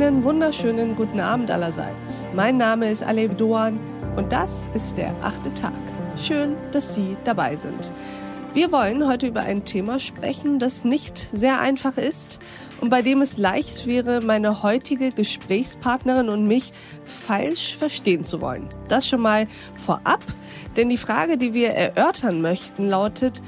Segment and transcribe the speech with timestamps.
[0.00, 2.26] wunderschönen guten Abend allerseits.
[2.34, 3.78] Mein Name ist Aleb Doan
[4.16, 5.78] und das ist der achte Tag.
[6.16, 7.92] Schön, dass Sie dabei sind.
[8.54, 12.38] Wir wollen heute über ein Thema sprechen, das nicht sehr einfach ist
[12.80, 16.72] und bei dem es leicht wäre, meine heutige Gesprächspartnerin und mich
[17.04, 18.70] falsch verstehen zu wollen.
[18.88, 20.24] Das schon mal vorab,
[20.78, 23.42] denn die Frage, die wir erörtern möchten, lautet,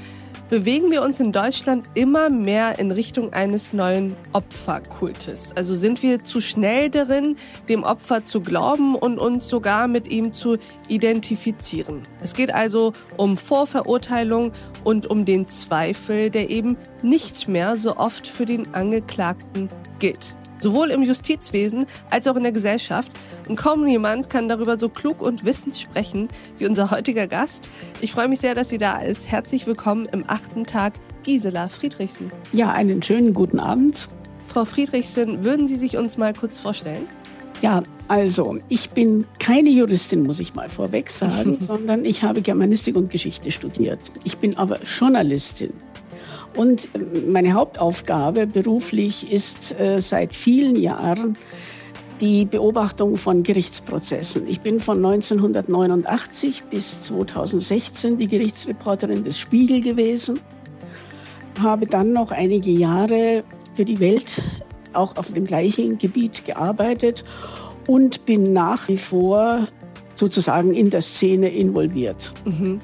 [0.53, 5.51] bewegen wir uns in Deutschland immer mehr in Richtung eines neuen Opferkultes.
[5.55, 7.37] Also sind wir zu schnell darin,
[7.69, 10.57] dem Opfer zu glauben und uns sogar mit ihm zu
[10.89, 12.03] identifizieren.
[12.21, 14.51] Es geht also um Vorverurteilung
[14.83, 20.91] und um den Zweifel, der eben nicht mehr so oft für den Angeklagten gilt sowohl
[20.91, 23.11] im Justizwesen als auch in der Gesellschaft.
[23.47, 27.69] Und kaum jemand kann darüber so klug und wissend sprechen wie unser heutiger Gast.
[28.01, 29.31] Ich freue mich sehr, dass sie da ist.
[29.31, 32.31] Herzlich willkommen im achten Tag, Gisela Friedrichsen.
[32.51, 34.07] Ja, einen schönen guten Abend.
[34.45, 37.07] Frau Friedrichsen, würden Sie sich uns mal kurz vorstellen?
[37.61, 42.97] Ja, also, ich bin keine Juristin, muss ich mal vorweg sagen, sondern ich habe Germanistik
[42.97, 43.99] und Geschichte studiert.
[44.25, 45.71] Ich bin aber Journalistin.
[46.55, 46.89] Und
[47.27, 51.37] meine Hauptaufgabe beruflich ist äh, seit vielen Jahren
[52.21, 54.47] die Beobachtung von Gerichtsprozessen.
[54.47, 60.39] Ich bin von 1989 bis 2016 die Gerichtsreporterin des Spiegel gewesen,
[61.59, 64.41] habe dann noch einige Jahre für die Welt
[64.93, 67.23] auch auf dem gleichen Gebiet gearbeitet
[67.87, 69.67] und bin nach wie vor
[70.15, 72.31] sozusagen in der Szene involviert.
[72.45, 72.79] Mhm.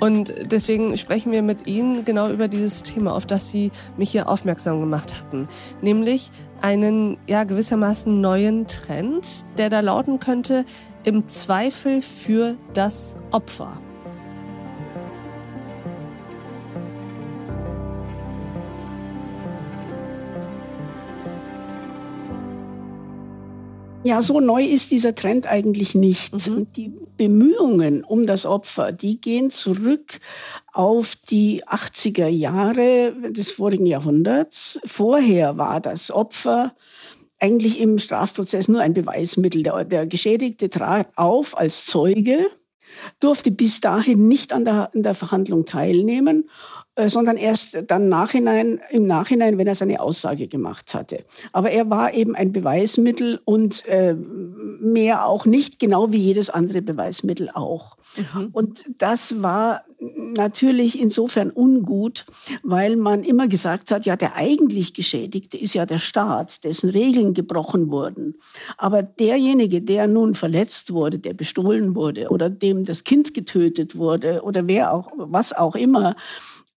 [0.00, 4.28] Und deswegen sprechen wir mit Ihnen genau über dieses Thema, auf das Sie mich hier
[4.28, 5.48] aufmerksam gemacht hatten.
[5.80, 10.64] Nämlich einen, ja, gewissermaßen neuen Trend, der da lauten könnte,
[11.04, 13.78] im Zweifel für das Opfer.
[24.04, 26.48] Ja, so neu ist dieser Trend eigentlich nicht.
[26.48, 26.66] Mhm.
[26.76, 30.18] Die Bemühungen um das Opfer, die gehen zurück
[30.72, 34.80] auf die 80er Jahre des vorigen Jahrhunderts.
[34.84, 36.74] Vorher war das Opfer
[37.38, 39.62] eigentlich im Strafprozess nur ein Beweismittel.
[39.62, 42.48] Der, der Geschädigte trat auf als Zeuge,
[43.20, 46.50] durfte bis dahin nicht an der, an der Verhandlung teilnehmen
[46.96, 51.24] sondern erst dann nachhinein, im Nachhinein, wenn er seine Aussage gemacht hatte.
[51.52, 56.82] Aber er war eben ein Beweismittel und äh, mehr auch nicht, genau wie jedes andere
[56.82, 57.96] Beweismittel auch.
[58.34, 58.48] Mhm.
[58.52, 62.26] Und das war natürlich insofern ungut,
[62.62, 67.32] weil man immer gesagt hat, ja, der eigentlich Geschädigte ist ja der Staat, dessen Regeln
[67.32, 68.34] gebrochen wurden.
[68.76, 74.42] Aber derjenige, der nun verletzt wurde, der bestohlen wurde oder dem das Kind getötet wurde
[74.42, 76.16] oder wer auch, was auch immer,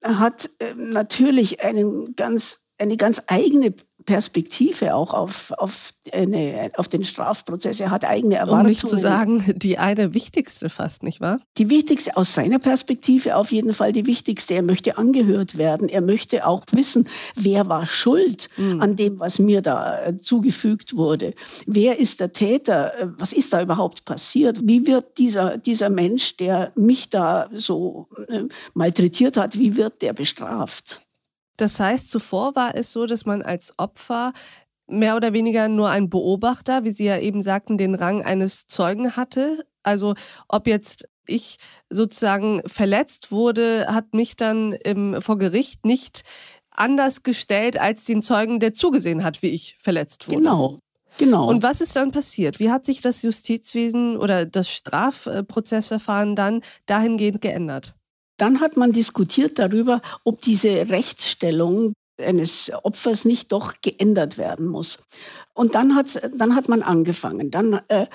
[0.04, 7.04] hat ähm, natürlich einen ganz, eine ganz eigene Perspektive auch auf, auf, eine, auf den
[7.04, 7.80] Strafprozess.
[7.80, 8.62] Er hat eigene Erwartungen.
[8.62, 11.40] Um nicht zu sagen, die eine wichtigste fast, nicht wahr?
[11.58, 14.54] Die wichtigste aus seiner Perspektive auf jeden Fall die wichtigste.
[14.54, 15.90] Er möchte angehört werden.
[15.90, 18.82] Er möchte auch wissen, wer war schuld mhm.
[18.82, 21.34] an dem, was mir da äh, zugefügt wurde.
[21.66, 23.00] Wer ist der Täter?
[23.00, 24.60] Äh, was ist da überhaupt passiert?
[24.62, 30.14] Wie wird dieser, dieser Mensch, der mich da so äh, malträtiert hat, wie wird der
[30.14, 31.05] bestraft?
[31.58, 34.34] Das heißt, zuvor war es so, dass man als Opfer
[34.88, 39.16] mehr oder weniger nur ein Beobachter, wie Sie ja eben sagten, den Rang eines Zeugen
[39.16, 39.66] hatte.
[39.84, 40.16] Also
[40.48, 41.58] ob jetzt ich
[41.90, 46.22] sozusagen verletzt wurde, hat mich dann im, vor Gericht nicht
[46.70, 50.38] anders gestellt als den Zeugen, der zugesehen hat, wie ich verletzt wurde.
[50.38, 50.80] Genau.
[51.18, 51.48] Genau.
[51.48, 52.60] Und was ist dann passiert?
[52.60, 57.96] Wie hat sich das Justizwesen oder das Strafprozessverfahren dann dahingehend geändert?
[58.38, 65.00] Dann hat man diskutiert darüber, ob diese Rechtsstellung eines Opfers nicht doch geändert werden muss.
[65.54, 67.52] Und dann hat, dann hat man angefangen.
[67.52, 68.08] Dann äh,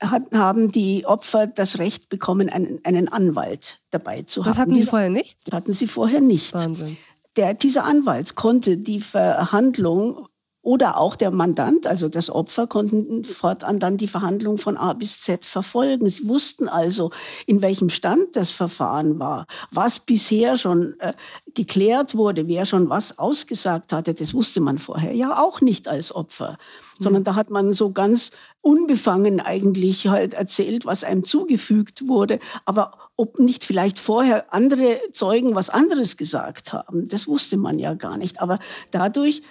[0.00, 4.50] hat, haben die Opfer das Recht bekommen, einen, einen Anwalt dabei zu haben.
[4.50, 5.38] Das hatten Sie vorher nicht?
[5.44, 6.54] Das hatten sie vorher nicht.
[6.54, 6.96] Wahnsinn.
[7.36, 10.28] Der, dieser Anwalt konnte die Verhandlung
[10.64, 15.20] oder auch der Mandant, also das Opfer, konnten fortan dann die Verhandlung von A bis
[15.20, 16.08] Z verfolgen.
[16.08, 17.10] Sie wussten also,
[17.46, 21.12] in welchem Stand das Verfahren war, was bisher schon äh,
[21.54, 24.14] geklärt wurde, wer schon was ausgesagt hatte.
[24.14, 27.02] Das wusste man vorher ja auch nicht als Opfer, mhm.
[27.02, 28.30] sondern da hat man so ganz
[28.62, 32.38] unbefangen eigentlich halt erzählt, was einem zugefügt wurde.
[32.64, 37.92] Aber ob nicht vielleicht vorher andere Zeugen was anderes gesagt haben, das wusste man ja
[37.92, 38.40] gar nicht.
[38.40, 38.58] Aber
[38.90, 39.42] dadurch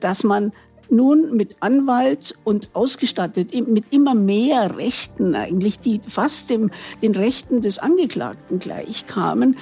[0.00, 0.52] dass man
[0.90, 6.70] nun mit Anwalt und ausgestattet mit immer mehr Rechten eigentlich, die fast dem,
[7.02, 9.56] den Rechten des Angeklagten gleichkamen,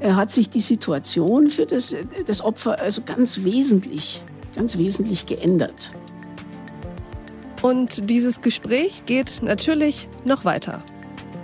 [0.00, 1.94] äh, hat sich die Situation für das,
[2.26, 4.22] das Opfer also ganz wesentlich,
[4.54, 5.90] ganz wesentlich geändert.
[7.62, 10.82] Und dieses Gespräch geht natürlich noch weiter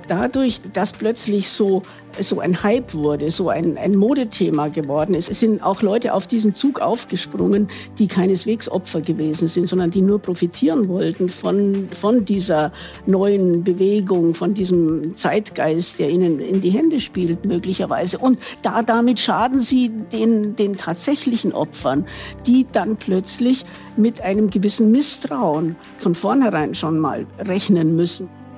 [0.09, 1.83] dadurch, dass plötzlich so,
[2.19, 6.55] so ein Hype wurde, so ein, ein Modethema geworden ist, sind auch Leute auf diesen
[6.55, 7.69] Zug aufgesprungen,
[7.99, 12.73] die keineswegs Opfer gewesen sind, sondern die nur profitieren wollten von, von dieser
[13.07, 18.19] neuen Bewegung, von diesem Zeitgeist, der ihnen in die Hände spielt, möglicherweise.
[18.19, 22.07] Und da damit schaden sie den, den tatsächlichen Opfern,
[22.47, 23.65] die dann plötzlich
[23.97, 28.29] mit einem gewissen Misstrauen von vornherein schon mal rechnen müssen.